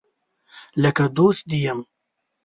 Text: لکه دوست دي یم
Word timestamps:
لکه 0.83 1.03
دوست 1.17 1.43
دي 1.49 1.57
یم 1.65 1.79